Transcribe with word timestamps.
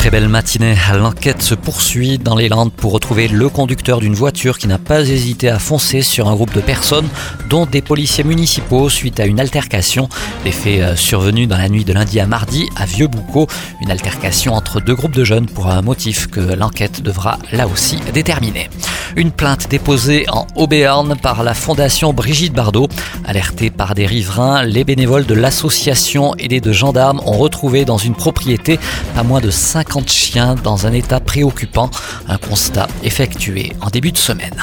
Très 0.00 0.08
belle 0.08 0.30
matinée. 0.30 0.76
L'enquête 0.94 1.42
se 1.42 1.54
poursuit 1.54 2.16
dans 2.16 2.34
les 2.34 2.48
Landes 2.48 2.72
pour 2.72 2.92
retrouver 2.92 3.28
le 3.28 3.50
conducteur 3.50 4.00
d'une 4.00 4.14
voiture 4.14 4.56
qui 4.56 4.66
n'a 4.66 4.78
pas 4.78 5.02
hésité 5.02 5.50
à 5.50 5.58
foncer 5.58 6.00
sur 6.00 6.26
un 6.26 6.34
groupe 6.34 6.54
de 6.54 6.62
personnes, 6.62 7.06
dont 7.50 7.66
des 7.66 7.82
policiers 7.82 8.24
municipaux, 8.24 8.88
suite 8.88 9.20
à 9.20 9.26
une 9.26 9.38
altercation. 9.38 10.08
Des 10.42 10.52
faits 10.52 10.80
euh, 10.80 10.96
survenus 10.96 11.48
dans 11.48 11.58
la 11.58 11.68
nuit 11.68 11.84
de 11.84 11.92
lundi 11.92 12.18
à 12.18 12.26
mardi 12.26 12.66
à 12.76 12.86
Vieux-Boucau. 12.86 13.46
Une 13.82 13.90
altercation 13.90 14.54
entre 14.54 14.80
deux 14.80 14.94
groupes 14.94 15.14
de 15.14 15.24
jeunes 15.24 15.44
pour 15.44 15.66
un 15.66 15.82
motif 15.82 16.28
que 16.28 16.40
l'enquête 16.40 17.02
devra 17.02 17.38
là 17.52 17.68
aussi 17.68 17.98
déterminer. 18.14 18.70
Une 19.16 19.32
plainte 19.32 19.68
déposée 19.68 20.26
en 20.30 20.46
Haut-Béarn 20.54 21.16
par 21.16 21.42
la 21.42 21.54
fondation 21.54 22.12
Brigitte 22.12 22.52
Bardot. 22.52 22.88
Alertés 23.24 23.70
par 23.70 23.94
des 23.94 24.06
riverains, 24.06 24.62
les 24.62 24.84
bénévoles 24.84 25.26
de 25.26 25.34
l'association 25.34 26.34
aidés 26.36 26.60
de 26.60 26.72
gendarmes 26.72 27.20
ont 27.26 27.36
retrouvé 27.36 27.84
dans 27.84 27.98
une 27.98 28.14
propriété 28.14 28.78
pas 29.14 29.22
moins 29.22 29.40
de 29.40 29.50
50 29.50 30.10
chiens 30.10 30.54
dans 30.54 30.86
un 30.86 30.92
état 30.92 31.20
préoccupant. 31.20 31.90
Un 32.28 32.38
constat 32.38 32.88
effectué 33.02 33.72
en 33.80 33.88
début 33.88 34.12
de 34.12 34.18
semaine. 34.18 34.54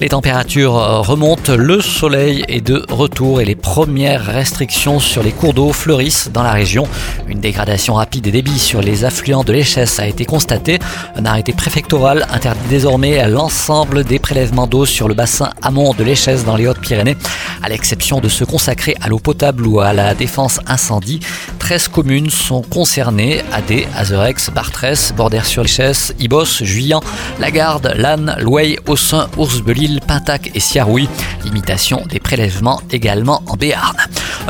Les 0.00 0.10
températures 0.10 0.74
remontent, 0.74 1.56
le 1.56 1.80
soleil 1.80 2.44
est 2.46 2.60
de 2.60 2.84
retour 2.88 3.40
et 3.40 3.44
les 3.44 3.56
premières 3.56 4.24
restrictions 4.24 5.00
sur 5.00 5.24
les 5.24 5.32
cours 5.32 5.54
d'eau 5.54 5.72
fleurissent 5.72 6.30
dans 6.32 6.44
la 6.44 6.52
région. 6.52 6.86
Une 7.26 7.40
dégradation 7.40 7.94
rapide 7.94 8.22
des 8.22 8.30
débits 8.30 8.60
sur 8.60 8.80
les 8.80 9.04
affluents 9.04 9.42
de 9.42 9.52
l'Échesse 9.52 9.98
a 9.98 10.06
été 10.06 10.24
constatée. 10.24 10.78
Un 11.16 11.24
arrêté 11.24 11.52
préfectoral 11.52 12.28
interdit 12.32 12.68
désormais 12.70 13.28
l'ensemble 13.28 14.04
des 14.04 14.20
prélèvements 14.20 14.68
d'eau 14.68 14.86
sur 14.86 15.08
le 15.08 15.14
bassin 15.14 15.50
amont 15.62 15.92
de 15.94 16.04
l'Échesse 16.04 16.44
dans 16.44 16.54
les 16.54 16.68
Hautes-Pyrénées, 16.68 17.16
à 17.60 17.68
l'exception 17.68 18.20
de 18.20 18.28
ceux 18.28 18.46
consacrés 18.46 18.94
à 19.00 19.08
l'eau 19.08 19.18
potable 19.18 19.66
ou 19.66 19.80
à 19.80 19.92
la 19.92 20.14
défense 20.14 20.60
incendie. 20.68 21.18
13 21.68 21.88
communes 21.88 22.30
sont 22.30 22.62
concernées, 22.62 23.42
Adé, 23.52 23.86
Azerex, 23.94 24.48
Bartrès, 24.48 25.12
Bordère-sur-Lechesse, 25.14 26.14
Ibos, 26.18 26.64
Juillan, 26.64 27.02
Lagarde, 27.40 27.92
Lannes, 27.94 28.34
Louey, 28.40 28.78
Aussin, 28.86 29.28
Ours-Belil, 29.36 30.00
Pintac 30.00 30.50
et 30.54 30.60
Siaroui. 30.60 31.10
Limitation 31.44 32.02
des 32.08 32.20
prélèvements 32.20 32.80
également 32.90 33.42
en 33.48 33.56
Béarn. 33.58 33.94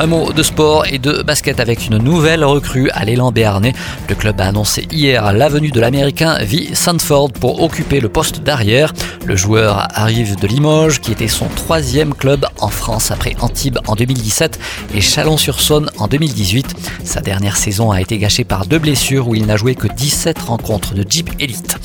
Un 0.01 0.07
mot 0.07 0.33
de 0.33 0.45
sport 0.45 0.87
et 0.87 1.01
de 1.01 1.23
basket 1.23 1.59
avec 1.59 1.89
une 1.89 1.99
nouvelle 1.99 2.45
recrue 2.45 2.89
à 2.91 3.05
l'élan 3.05 3.33
béarnais. 3.33 3.73
Le 4.09 4.15
club 4.15 4.41
a 4.41 4.45
annoncé 4.45 4.87
hier 4.93 5.33
l'avenue 5.33 5.73
de 5.73 5.81
l'américain 5.81 6.39
V. 6.41 6.69
Sanford 6.73 7.33
pour 7.33 7.61
occuper 7.63 7.99
le 7.99 8.09
poste 8.09 8.45
d'arrière. 8.45 8.95
Le 9.27 9.35
joueur 9.35 9.89
arrive 9.93 10.37
de 10.37 10.47
Limoges, 10.47 11.01
qui 11.01 11.11
était 11.11 11.27
son 11.27 11.47
troisième 11.49 12.15
club 12.15 12.47
en 12.61 12.69
France 12.69 13.11
après 13.11 13.35
Antibes 13.41 13.81
en 13.89 13.97
2017 13.97 14.61
et 14.95 15.01
Chalon-sur-Saône 15.01 15.91
en 15.99 16.07
2018. 16.07 16.77
Sa 17.03 17.21
dernière 17.21 17.57
saison 17.57 17.91
a 17.91 18.01
été 18.01 18.19
gâchée 18.19 18.45
par 18.45 18.67
deux 18.67 18.79
blessures 18.79 19.27
où 19.27 19.35
il 19.35 19.47
n'a 19.47 19.57
joué 19.57 19.75
que 19.75 19.89
17 19.89 20.39
rencontres 20.39 20.95
de 20.95 21.05
Jeep 21.11 21.29
Elite. 21.41 21.77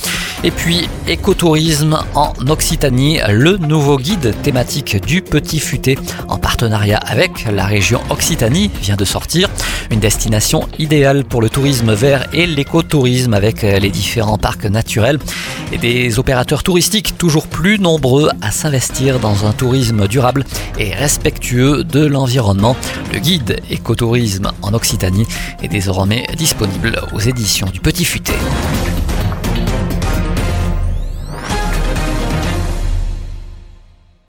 Et 0.46 0.52
puis, 0.52 0.90
écotourisme 1.08 2.00
en 2.16 2.34
Occitanie, 2.50 3.20
le 3.30 3.56
nouveau 3.56 3.98
guide 3.98 4.34
thématique 4.42 5.02
du 5.06 5.22
Petit 5.22 5.60
Futé 5.60 5.98
en 6.28 6.38
partenariat 6.38 6.98
avec 6.98 7.46
la 7.46 7.66
région 7.66 8.02
Occitanie 8.10 8.70
vient 8.82 8.98
de 8.98 9.06
sortir. 9.06 9.50
Une 9.90 10.02
destination 10.02 10.68
idéale 10.80 11.24
pour 11.24 11.42
le 11.42 11.50
tourisme 11.50 11.94
vert 11.94 12.28
et 12.34 12.46
l'écotourisme 12.46 13.34
avec 13.34 13.62
les 13.62 13.90
différents 13.90 14.38
parcs 14.38 14.66
naturels 14.66 15.18
et 15.72 15.78
des 15.78 16.20
opérateurs 16.20 16.62
touristiques 16.62 17.18
toujours 17.18 17.48
plus 17.48 17.80
nombreux 17.80 18.30
à 18.42 18.52
s'investir 18.52 19.20
dans 19.20 19.46
un 19.46 19.54
tourisme 19.54 20.10
durable 20.10 20.44
et 20.78 20.94
respectueux 20.94 21.86
de 21.86 22.06
l'environnement. 22.06 22.76
Le 23.14 23.20
guide 23.20 23.62
écotourisme 23.70 24.52
en 24.62 24.74
Occitanie 24.74 25.26
est 25.62 25.70
désormais 25.70 26.28
disponible 26.38 27.02
aux 27.14 27.20
éditions 27.20 27.68
du 27.68 27.80
Petit 27.80 28.04
Futé. 28.04 28.34